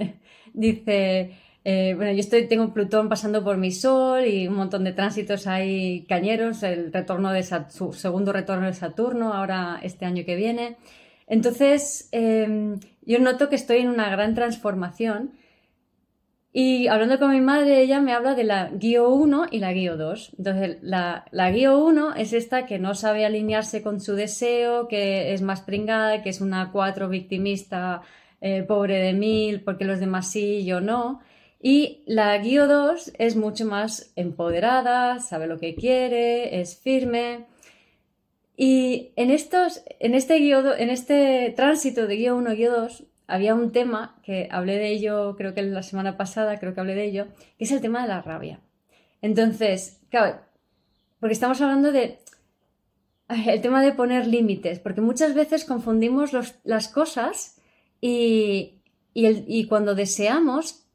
dice, 0.52 1.36
eh, 1.64 1.94
bueno, 1.94 2.12
yo 2.12 2.20
estoy, 2.20 2.48
tengo 2.48 2.72
Plutón 2.72 3.08
pasando 3.08 3.44
por 3.44 3.56
mi 3.58 3.70
Sol 3.70 4.26
y 4.26 4.48
un 4.48 4.54
montón 4.54 4.84
de 4.84 4.92
tránsitos 4.92 5.46
ahí 5.46 6.06
cañeros, 6.08 6.62
el 6.62 6.92
retorno 6.92 7.32
de 7.32 7.42
su 7.42 7.92
segundo 7.92 8.32
retorno 8.32 8.66
de 8.66 8.72
Saturno, 8.72 9.34
ahora 9.34 9.78
este 9.82 10.06
año 10.06 10.24
que 10.24 10.36
viene. 10.36 10.76
Entonces, 11.26 12.08
em, 12.12 12.80
yo 13.02 13.18
noto 13.18 13.48
que 13.48 13.56
estoy 13.56 13.78
en 13.78 13.88
una 13.88 14.10
gran 14.10 14.34
transformación 14.34 15.32
y 16.52 16.88
hablando 16.88 17.18
con 17.20 17.30
mi 17.30 17.40
madre, 17.40 17.80
ella 17.80 18.00
me 18.00 18.12
habla 18.12 18.34
de 18.34 18.42
la 18.42 18.70
guío 18.70 19.08
1 19.10 19.46
y 19.52 19.60
la 19.60 19.72
guío 19.72 19.96
2. 19.96 20.32
Entonces, 20.38 20.78
la, 20.82 21.24
la 21.30 21.50
guío 21.52 21.78
1 21.78 22.14
es 22.16 22.32
esta 22.32 22.66
que 22.66 22.80
no 22.80 22.94
sabe 22.94 23.24
alinearse 23.24 23.82
con 23.82 24.00
su 24.00 24.14
deseo, 24.14 24.88
que 24.88 25.32
es 25.32 25.42
más 25.42 25.60
pringada, 25.60 26.22
que 26.22 26.30
es 26.30 26.40
una 26.40 26.72
4 26.72 27.08
victimista, 27.08 28.02
eh, 28.40 28.64
pobre 28.64 28.96
de 28.98 29.12
mil, 29.12 29.60
porque 29.62 29.84
los 29.84 30.00
demás 30.00 30.30
sí, 30.30 30.64
yo 30.64 30.80
no. 30.80 31.20
Y 31.62 32.02
la 32.06 32.36
guío 32.38 32.66
2 32.66 33.12
es 33.18 33.36
mucho 33.36 33.66
más 33.66 34.12
empoderada, 34.16 35.18
sabe 35.20 35.46
lo 35.46 35.58
que 35.58 35.74
quiere, 35.74 36.60
es 36.60 36.78
firme. 36.78 37.46
Y 38.56 39.12
en, 39.16 39.30
estos, 39.30 39.82
en, 40.00 40.14
este, 40.14 40.36
en 40.36 40.90
este 40.90 41.52
tránsito 41.54 42.06
de 42.06 42.16
guío 42.16 42.36
1 42.36 42.52
y 42.52 42.56
guío 42.56 42.72
2 42.72 43.04
había 43.26 43.54
un 43.54 43.72
tema 43.72 44.18
que 44.22 44.48
hablé 44.50 44.76
de 44.76 44.88
ello, 44.88 45.36
creo 45.36 45.54
que 45.54 45.62
la 45.62 45.82
semana 45.82 46.16
pasada, 46.16 46.58
creo 46.58 46.74
que 46.74 46.80
hablé 46.80 46.94
de 46.94 47.04
ello, 47.04 47.26
que 47.58 47.64
es 47.64 47.72
el 47.72 47.80
tema 47.80 48.02
de 48.02 48.08
la 48.08 48.22
rabia. 48.22 48.60
Entonces, 49.22 50.00
claro, 50.08 50.40
porque 51.20 51.34
estamos 51.34 51.60
hablando 51.60 51.92
de 51.92 52.18
el 53.46 53.60
tema 53.60 53.82
de 53.82 53.92
poner 53.92 54.26
límites, 54.26 54.80
porque 54.80 55.00
muchas 55.00 55.34
veces 55.34 55.64
confundimos 55.64 56.32
las 56.64 56.88
cosas 56.88 57.60
y, 58.00 58.80
y, 59.14 59.66
cuando 59.66 59.94
deseamos, 59.94 60.86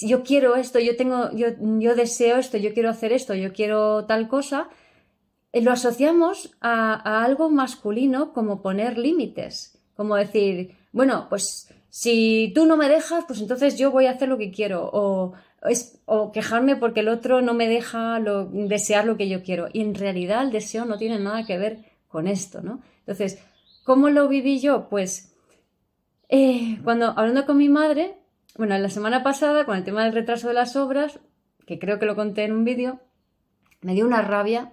yo 0.00 0.22
quiero 0.22 0.56
esto, 0.56 0.78
yo 0.78 0.96
tengo, 0.96 1.30
yo, 1.32 1.48
yo 1.78 1.94
deseo 1.94 2.36
esto, 2.38 2.56
yo 2.56 2.72
quiero 2.74 2.90
hacer 2.90 3.12
esto, 3.12 3.34
yo 3.34 3.52
quiero 3.52 4.04
tal 4.06 4.28
cosa, 4.28 4.68
eh, 5.52 5.62
lo 5.62 5.72
asociamos 5.72 6.56
a 6.60 7.24
algo 7.24 7.50
masculino 7.50 8.32
como 8.32 8.62
poner 8.62 8.98
límites, 8.98 9.78
como 9.96 10.16
decir, 10.16 10.76
bueno, 10.92 11.26
pues 11.28 11.68
si 11.96 12.50
tú 12.56 12.66
no 12.66 12.76
me 12.76 12.88
dejas, 12.88 13.24
pues 13.24 13.40
entonces 13.40 13.78
yo 13.78 13.92
voy 13.92 14.06
a 14.06 14.10
hacer 14.10 14.28
lo 14.28 14.36
que 14.36 14.50
quiero. 14.50 14.90
O, 14.92 15.34
o 16.06 16.32
quejarme 16.32 16.74
porque 16.74 17.00
el 17.00 17.08
otro 17.08 17.40
no 17.40 17.54
me 17.54 17.68
deja 17.68 18.20
desear 18.50 19.06
lo 19.06 19.16
que 19.16 19.28
yo 19.28 19.44
quiero. 19.44 19.68
Y 19.72 19.80
en 19.80 19.94
realidad 19.94 20.42
el 20.42 20.50
deseo 20.50 20.86
no 20.86 20.98
tiene 20.98 21.20
nada 21.20 21.46
que 21.46 21.56
ver 21.56 21.84
con 22.08 22.26
esto, 22.26 22.62
¿no? 22.62 22.82
Entonces, 22.98 23.38
¿cómo 23.84 24.10
lo 24.10 24.26
viví 24.26 24.58
yo? 24.58 24.88
Pues 24.88 25.36
eh, 26.28 26.80
cuando 26.82 27.16
hablando 27.16 27.46
con 27.46 27.58
mi 27.58 27.68
madre, 27.68 28.16
bueno, 28.56 28.78
la 28.78 28.90
semana 28.90 29.22
pasada, 29.22 29.64
con 29.64 29.76
el 29.76 29.84
tema 29.84 30.04
del 30.04 30.12
retraso 30.12 30.48
de 30.48 30.54
las 30.54 30.76
obras, 30.76 31.18
que 31.66 31.78
creo 31.78 31.98
que 31.98 32.06
lo 32.06 32.14
conté 32.14 32.44
en 32.44 32.52
un 32.52 32.64
vídeo, 32.64 33.00
me 33.80 33.94
dio 33.94 34.06
una 34.06 34.22
rabia, 34.22 34.72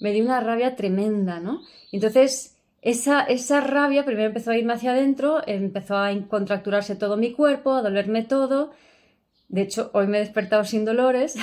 me 0.00 0.12
dio 0.12 0.24
una 0.24 0.40
rabia 0.40 0.76
tremenda, 0.76 1.40
¿no? 1.40 1.60
Entonces, 1.90 2.56
esa, 2.80 3.22
esa 3.22 3.60
rabia 3.60 4.04
primero 4.04 4.28
empezó 4.28 4.52
a 4.52 4.56
irme 4.56 4.74
hacia 4.74 4.92
adentro, 4.92 5.42
empezó 5.46 5.96
a 5.96 6.10
contracturarse 6.28 6.94
todo 6.94 7.16
mi 7.16 7.32
cuerpo, 7.32 7.72
a 7.72 7.82
dolerme 7.82 8.22
todo. 8.22 8.70
De 9.48 9.62
hecho, 9.62 9.90
hoy 9.94 10.06
me 10.06 10.18
he 10.18 10.20
despertado 10.20 10.64
sin 10.64 10.84
dolores. 10.84 11.36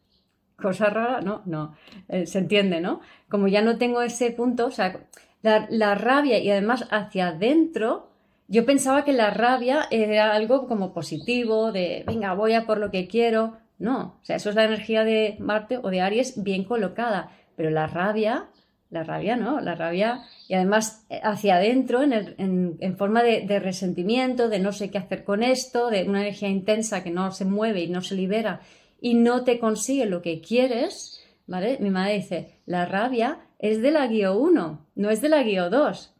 Cosa 0.56 0.90
rara, 0.90 1.20
¿no? 1.20 1.42
No, 1.46 1.74
eh, 2.08 2.26
se 2.26 2.38
entiende, 2.38 2.80
¿no? 2.80 3.00
Como 3.28 3.48
ya 3.48 3.62
no 3.62 3.78
tengo 3.78 4.02
ese 4.02 4.30
punto, 4.30 4.66
o 4.66 4.70
sea, 4.70 5.00
la, 5.42 5.66
la 5.70 5.94
rabia 5.94 6.38
y 6.38 6.50
además 6.50 6.86
hacia 6.90 7.28
adentro, 7.28 8.13
yo 8.48 8.66
pensaba 8.66 9.04
que 9.04 9.12
la 9.12 9.30
rabia 9.30 9.86
era 9.90 10.32
algo 10.32 10.66
como 10.66 10.92
positivo, 10.92 11.72
de, 11.72 12.04
venga, 12.06 12.34
voy 12.34 12.54
a 12.54 12.66
por 12.66 12.78
lo 12.78 12.90
que 12.90 13.08
quiero. 13.08 13.58
No, 13.78 14.18
o 14.20 14.24
sea, 14.24 14.36
eso 14.36 14.50
es 14.50 14.56
la 14.56 14.64
energía 14.64 15.04
de 15.04 15.36
Marte 15.40 15.78
o 15.82 15.90
de 15.90 16.00
Aries 16.00 16.42
bien 16.42 16.64
colocada, 16.64 17.30
pero 17.56 17.70
la 17.70 17.86
rabia 17.86 18.48
la 18.94 19.02
rabia, 19.02 19.36
¿no? 19.36 19.60
La 19.60 19.74
rabia 19.74 20.22
y 20.48 20.54
además 20.54 21.04
eh, 21.10 21.20
hacia 21.22 21.56
adentro 21.56 22.02
en, 22.02 22.96
forma 22.96 23.22
de, 23.22 23.58
resentimiento, 23.58 24.48
de 24.48 24.60
no 24.60 24.72
sé 24.72 24.90
qué 24.90 24.98
hacer 24.98 25.24
con 25.24 25.42
esto, 25.42 25.90
de 25.90 26.04
una 26.04 26.22
energía 26.22 26.48
intensa 26.48 27.02
que 27.02 27.10
no 27.10 27.32
se 27.32 27.44
mueve 27.44 27.82
y 27.82 27.88
no 27.88 28.00
se 28.00 28.14
libera 28.14 28.60
y 29.00 29.14
no 29.14 29.44
te 29.44 29.58
consigue 29.58 30.06
lo 30.06 30.22
que 30.22 30.40
quieres, 30.40 31.20
¿vale? 31.46 31.76
Mi 31.80 31.90
madre 31.90 32.14
dice, 32.14 32.54
la 32.64 32.86
rabia 32.86 33.40
es 33.58 33.82
de 33.82 33.90
la 33.90 34.06
guío 34.06 34.38
1, 34.38 34.86
no 34.94 35.10
es 35.10 35.20
de 35.20 35.28
la 35.28 35.42
guío 35.42 35.68
2. 35.68 36.14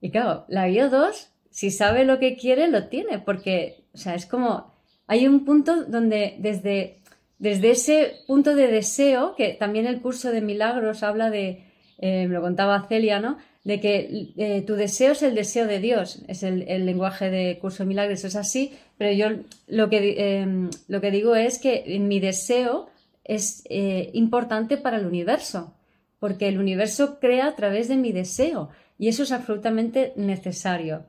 Y 0.00 0.10
claro, 0.10 0.44
la 0.48 0.68
guío 0.68 0.90
2, 0.90 1.32
si 1.58 1.72
sabe 1.72 2.04
lo 2.04 2.20
que 2.20 2.36
quiere, 2.36 2.68
lo 2.68 2.86
tiene, 2.86 3.18
porque, 3.18 3.82
o 3.92 3.98
sea, 3.98 4.14
es 4.14 4.26
como, 4.26 4.72
hay 5.08 5.26
un 5.26 5.44
punto 5.44 5.86
donde 5.86 6.36
desde, 6.38 7.00
desde 7.40 7.72
ese 7.72 8.12
punto 8.28 8.54
de 8.54 8.68
deseo, 8.68 9.34
que 9.34 9.54
también 9.54 9.84
el 9.86 10.00
curso 10.00 10.30
de 10.30 10.40
milagros 10.40 11.02
habla 11.02 11.30
de 11.30 11.64
eh, 11.98 12.28
me 12.28 12.34
lo 12.34 12.42
contaba 12.42 12.86
Celia, 12.88 13.18
¿no? 13.18 13.38
De 13.64 13.80
que 13.80 14.30
eh, 14.36 14.62
tu 14.68 14.76
deseo 14.76 15.10
es 15.10 15.22
el 15.24 15.34
deseo 15.34 15.66
de 15.66 15.80
Dios, 15.80 16.22
es 16.28 16.44
el, 16.44 16.64
lenguaje 16.86 17.28
de 17.28 17.58
curso 17.60 17.82
de 17.82 17.88
milagros, 17.88 18.22
es 18.22 18.36
así, 18.36 18.74
pero 18.96 19.10
yo 19.10 19.42
lo 19.66 19.90
que, 19.90 20.40
em, 20.40 20.70
lo 20.86 21.00
que 21.00 21.10
digo 21.10 21.34
es 21.34 21.58
que 21.58 21.98
mi 21.98 22.20
deseo 22.20 22.88
es 23.24 23.64
eh, 23.68 24.10
importante 24.12 24.76
para 24.76 24.98
el 24.98 25.06
universo, 25.06 25.74
porque 26.20 26.46
el 26.46 26.60
universo 26.60 27.18
crea 27.18 27.48
a 27.48 27.56
través 27.56 27.88
de 27.88 27.96
mi 27.96 28.12
deseo 28.12 28.68
y 28.96 29.08
eso 29.08 29.24
es 29.24 29.32
absolutamente 29.32 30.12
necesario. 30.14 31.04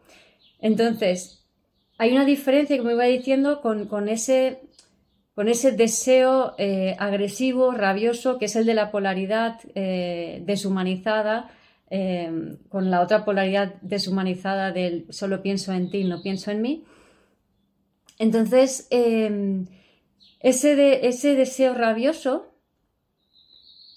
Entonces, 0.62 1.46
hay 1.98 2.12
una 2.12 2.26
diferencia, 2.26 2.78
como 2.78 2.92
iba 2.92 3.04
diciendo, 3.04 3.62
con, 3.62 4.10
ese 4.10 4.62
con 5.36 5.48
ese 5.48 5.72
deseo 5.72 6.56
eh, 6.58 6.96
agresivo, 7.00 7.72
rabioso, 7.72 8.38
que 8.38 8.46
es 8.46 8.56
el 8.56 8.66
de 8.66 8.74
la 8.74 8.92
polaridad 8.92 9.60
eh, 9.76 10.42
deshumanizada, 10.46 11.52
eh, 11.90 12.58
con 12.70 12.92
la 12.92 13.02
otra 13.02 13.26
polaridad 13.26 13.76
deshumanizada 13.82 14.72
del 14.72 15.06
solo 15.10 15.42
pienso 15.42 15.74
en 15.74 15.90
ti, 15.90 16.04
no 16.04 16.22
pienso 16.22 16.52
en 16.52 16.62
mí. 16.62 16.84
Entonces, 18.18 18.88
ese, 18.92 21.08
ese, 21.08 21.36
deseo 21.36 21.74
rabioso 21.74 22.50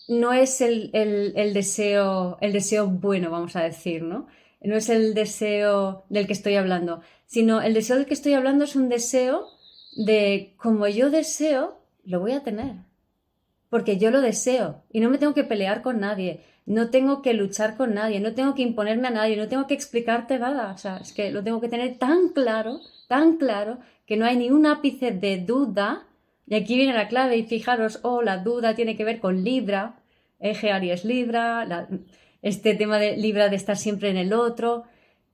no 0.08 0.32
es 0.32 0.60
el, 0.60 0.92
deseo, 1.54 2.38
el 2.40 2.52
deseo 2.52 2.86
bueno, 2.86 3.30
vamos 3.30 3.56
a 3.56 3.62
decir, 3.62 4.02
¿no? 4.02 4.28
No 4.64 4.76
es 4.76 4.88
el 4.88 5.14
deseo 5.14 6.04
del 6.08 6.26
que 6.26 6.32
estoy 6.32 6.54
hablando, 6.54 7.02
sino 7.26 7.60
el 7.62 7.74
deseo 7.74 7.96
del 7.96 8.06
que 8.06 8.14
estoy 8.14 8.34
hablando 8.34 8.64
es 8.64 8.76
un 8.76 8.88
deseo 8.88 9.48
de 9.96 10.54
como 10.56 10.86
yo 10.88 11.10
deseo, 11.10 11.80
lo 12.04 12.20
voy 12.20 12.32
a 12.32 12.42
tener. 12.42 12.76
Porque 13.68 13.96
yo 13.96 14.10
lo 14.10 14.20
deseo 14.20 14.82
y 14.90 15.00
no 15.00 15.10
me 15.10 15.18
tengo 15.18 15.34
que 15.34 15.44
pelear 15.44 15.82
con 15.82 16.00
nadie, 16.00 16.42
no 16.66 16.90
tengo 16.90 17.22
que 17.22 17.34
luchar 17.34 17.76
con 17.76 17.94
nadie, 17.94 18.20
no 18.20 18.34
tengo 18.34 18.54
que 18.54 18.62
imponerme 18.62 19.08
a 19.08 19.12
nadie, 19.12 19.36
no 19.36 19.48
tengo 19.48 19.66
que 19.66 19.74
explicarte 19.74 20.38
nada. 20.38 20.72
O 20.72 20.78
sea, 20.78 20.98
es 20.98 21.12
que 21.12 21.30
lo 21.30 21.42
tengo 21.42 21.60
que 21.60 21.68
tener 21.68 21.98
tan 21.98 22.28
claro, 22.28 22.80
tan 23.08 23.36
claro, 23.36 23.78
que 24.06 24.16
no 24.16 24.26
hay 24.26 24.36
ni 24.36 24.50
un 24.50 24.66
ápice 24.66 25.10
de 25.10 25.38
duda. 25.38 26.06
Y 26.46 26.54
aquí 26.54 26.76
viene 26.76 26.92
la 26.92 27.08
clave 27.08 27.36
y 27.36 27.44
fijaros, 27.44 28.00
oh, 28.02 28.22
la 28.22 28.38
duda 28.38 28.74
tiene 28.74 28.96
que 28.96 29.04
ver 29.04 29.20
con 29.20 29.42
Libra, 29.42 30.00
eje 30.38 30.70
Aries 30.70 31.04
Libra, 31.04 31.88
este 32.42 32.74
tema 32.74 32.98
de 32.98 33.16
Libra 33.16 33.48
de 33.48 33.56
estar 33.56 33.76
siempre 33.76 34.10
en 34.10 34.16
el 34.16 34.32
otro. 34.32 34.84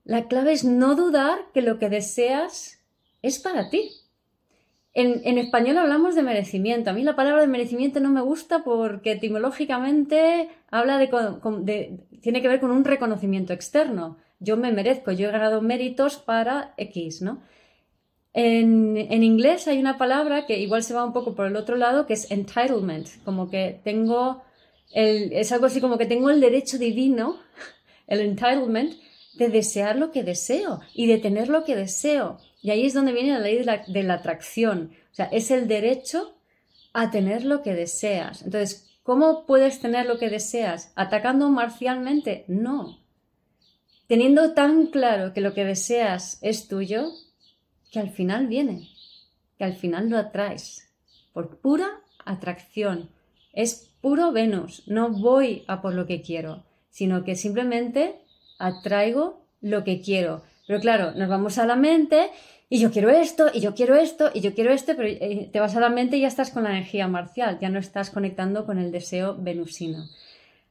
La 0.05 0.29
clave 0.29 0.53
es 0.53 0.65
no 0.65 0.95
dudar 0.95 1.39
que 1.53 1.63
lo 1.63 1.79
que 1.79 1.89
deseas 1.89 2.79
es 3.23 3.39
para 3.39 3.71
ti. 3.71 3.91
En, 4.95 5.39
español 5.39 5.79
hablamos 5.79 6.15
de 6.15 6.23
merecimiento. 6.23 6.91
A 6.91 6.93
mí 6.93 7.03
la 7.03 7.15
palabra 7.15 7.43
de 7.43 7.47
merecimiento 7.47 8.01
no 8.01 8.11
me 8.11 8.21
gusta 8.21 8.65
porque 8.65 9.13
etimológicamente 9.13 10.49
habla 10.71 10.99
de, 10.99 11.99
tiene 12.21 12.43
que 12.43 12.49
ver 12.49 12.59
con 12.61 12.73
un 12.73 12.85
reconocimiento 12.85 13.53
externo. 13.53 14.17
Yo 14.41 14.57
me 14.57 14.73
merezco, 14.73 15.13
yo 15.13 15.29
he 15.29 15.33
ganado 15.33 15.63
méritos 15.63 16.17
para 16.17 16.75
X, 16.77 17.23
¿no? 17.23 17.43
En, 18.33 19.23
inglés 19.23 19.67
hay 19.69 19.79
una 19.79 19.99
palabra 19.99 20.47
que 20.47 20.59
igual 20.59 20.83
se 20.83 20.95
va 20.95 21.05
un 21.05 21.13
poco 21.13 21.35
por 21.35 21.47
el 21.47 21.57
otro 21.57 21.77
lado, 21.77 22.07
que 22.07 22.15
es 22.15 22.31
entitlement, 22.31 23.09
como 23.25 23.51
que 23.51 23.81
tengo, 23.83 24.43
es 24.91 25.53
algo 25.53 25.67
así 25.67 25.81
como 25.81 25.99
que 25.99 26.07
tengo 26.07 26.31
el 26.31 26.41
derecho 26.41 26.79
divino, 26.79 27.41
el 28.07 28.21
entitlement, 28.21 28.95
de 29.35 29.49
desear 29.49 29.97
lo 29.97 30.11
que 30.11 30.25
deseo 30.25 30.81
y 30.95 31.07
de 31.07 31.19
tener 31.19 31.49
lo 31.49 31.65
que 31.65 31.77
deseo. 31.77 32.39
Y 32.63 32.71
ahí 32.71 32.87
es 32.87 32.95
donde 32.95 33.13
viene 33.13 33.33
la 33.33 33.41
ley 33.41 33.59
de 33.59 34.03
la, 34.03 34.15
atracción. 34.15 34.93
O 35.13 35.15
sea, 35.15 35.27
es 35.27 35.51
el 35.51 35.69
derecho 35.69 36.35
a 36.93 37.11
tener 37.11 37.45
lo 37.45 37.63
que 37.63 37.75
deseas. 37.75 38.43
Entonces, 38.43 38.89
¿Cómo 39.09 39.47
puedes 39.47 39.81
tener 39.81 40.05
lo 40.05 40.19
que 40.19 40.29
deseas? 40.29 40.93
¿Atacando 40.95 41.49
marcialmente? 41.49 42.45
No. 42.47 43.01
Teniendo 44.07 44.53
tan 44.53 44.89
claro 44.89 45.33
que 45.33 45.41
lo 45.41 45.55
que 45.55 45.65
deseas 45.65 46.39
es 46.43 46.69
tuyo, 46.69 47.09
que 47.91 48.01
al 48.01 48.11
final 48.11 48.49
viene, 48.49 48.91
que 49.57 49.65
al 49.65 49.77
final 49.77 50.11
lo 50.11 50.19
atraes, 50.19 50.91
por 51.33 51.59
pura 51.59 52.03
atracción. 52.27 53.09
Es 53.59 53.91
puro 54.01 54.31
Venus, 54.31 54.85
no 54.87 55.11
voy 55.11 55.65
a 55.67 55.83
por 55.83 55.93
lo 55.93 56.07
que 56.07 56.23
quiero, 56.23 56.63
sino 56.91 57.25
que 57.25 57.35
simplemente 57.35 58.21
atraigo 58.57 59.43
lo 59.61 59.83
que 59.83 60.01
quiero. 60.01 60.43
Pero 60.69 60.79
claro, 60.79 61.11
nos 61.17 61.29
vamos 61.29 61.59
a 61.59 61.67
la 61.67 61.75
mente 61.75 62.31
y 62.69 62.79
yo 62.79 62.93
quiero 62.93 63.11
esto, 63.11 63.49
y 63.53 63.59
yo 63.59 63.75
quiero 63.75 63.97
esto, 63.97 64.31
y 64.33 64.43
yo 64.43 64.55
quiero 64.55 64.73
esto, 64.73 64.93
pero 64.97 65.09
eh, 65.09 65.51
te 65.53 65.59
vas 65.59 65.75
a 65.75 65.81
la 65.81 65.89
mente 65.89 66.17
y 66.17 66.21
ya 66.21 66.29
estás 66.29 66.53
con 66.53 66.63
la 66.63 66.71
energía 66.71 67.09
marcial, 67.09 67.59
ya 67.61 67.69
no 67.69 67.81
estás 67.81 68.11
conectando 68.11 68.65
con 68.65 68.79
el 68.79 68.93
deseo 68.93 69.37
venusino. 69.37 70.05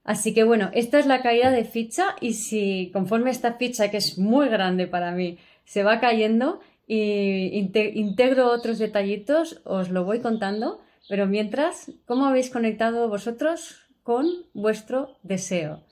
Así 0.06 0.34
que 0.34 0.46
bueno, 0.46 0.70
esta 0.74 0.98
es 0.98 1.08
la 1.08 1.22
caída 1.22 1.52
de 1.52 1.66
ficha 1.66 2.16
y 2.22 2.36
si 2.36 2.90
conforme 2.94 3.32
esta 3.32 3.56
ficha, 3.56 3.92
que 3.92 3.98
es 3.98 4.18
muy 4.18 4.48
grande 4.48 4.88
para 4.88 5.12
mí, 5.12 5.40
se 5.66 5.84
va 5.84 6.00
cayendo 6.00 6.62
y 6.88 7.50
integro 7.96 8.50
otros 8.50 8.80
detallitos, 8.80 9.60
os 9.66 9.90
lo 9.90 10.06
voy 10.06 10.22
contando, 10.22 10.80
pero 11.08 11.28
mientras, 11.28 11.92
¿cómo 12.06 12.26
habéis 12.26 12.50
conectado 12.50 13.10
vosotros 13.10 13.78
con 14.04 14.28
vuestro 14.54 15.18
deseo? 15.24 15.84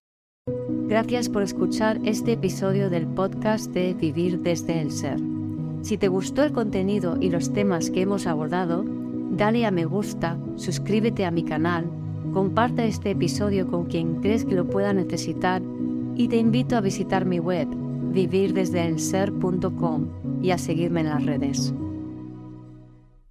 Gracias 0.87 1.29
por 1.29 1.41
escuchar 1.41 1.99
este 2.05 2.33
episodio 2.33 2.89
del 2.89 3.07
podcast 3.07 3.71
de 3.71 3.93
Vivir 3.93 4.39
desde 4.39 4.81
el 4.81 4.91
Ser. 4.91 5.19
Si 5.81 5.97
te 5.97 6.07
gustó 6.07 6.43
el 6.43 6.51
contenido 6.51 7.17
y 7.19 7.29
los 7.29 7.53
temas 7.53 7.89
que 7.89 8.01
hemos 8.01 8.27
abordado, 8.27 8.83
dale 9.31 9.65
a 9.65 9.71
me 9.71 9.85
gusta, 9.85 10.37
suscríbete 10.55 11.25
a 11.25 11.31
mi 11.31 11.43
canal, 11.43 11.89
comparte 12.33 12.85
este 12.85 13.11
episodio 13.11 13.67
con 13.67 13.85
quien 13.85 14.21
crees 14.21 14.45
que 14.45 14.55
lo 14.55 14.67
pueda 14.67 14.93
necesitar 14.93 15.61
y 16.15 16.27
te 16.27 16.37
invito 16.37 16.77
a 16.77 16.81
visitar 16.81 17.25
mi 17.25 17.39
web 17.39 17.67
vivirdesdeelser.com 17.67 20.41
y 20.41 20.51
a 20.51 20.57
seguirme 20.57 21.01
en 21.01 21.09
las 21.09 21.25
redes. 21.25 21.73